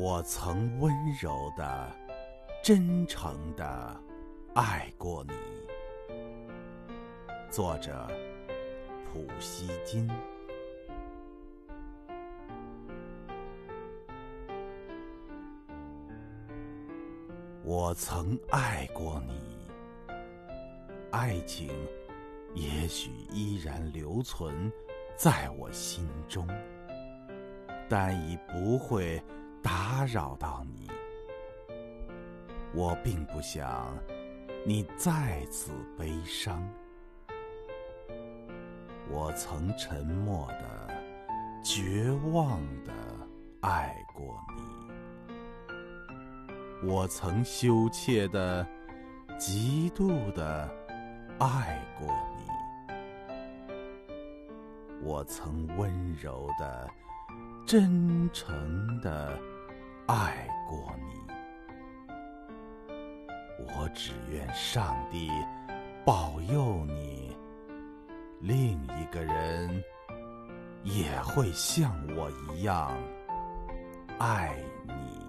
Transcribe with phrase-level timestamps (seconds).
[0.00, 1.92] 我曾温柔的、
[2.62, 4.00] 真诚的
[4.54, 5.34] 爱过你。
[7.50, 8.06] 作者：
[9.12, 10.08] 普希金。
[17.64, 19.66] 我曾爱过你，
[21.10, 21.70] 爱情
[22.54, 24.70] 也许依然留存
[25.16, 26.46] 在我心中，
[27.88, 29.20] 但已不会。
[29.62, 30.90] 打扰到你，
[32.72, 33.96] 我并不想
[34.64, 36.62] 你再次悲伤。
[39.10, 40.88] 我曾沉默的、
[41.62, 42.92] 绝望的
[43.60, 44.62] 爱过你，
[46.88, 48.66] 我曾羞怯的、
[49.38, 50.68] 极度的
[51.38, 52.06] 爱过
[52.36, 52.46] 你，
[55.02, 56.88] 我曾温柔的。
[57.66, 59.38] 真诚的
[60.08, 61.12] 爱过你，
[63.58, 65.30] 我只愿上帝
[66.02, 67.36] 保佑你，
[68.40, 69.84] 另一个人
[70.82, 72.96] 也会像我一样
[74.18, 74.56] 爱
[74.86, 75.27] 你。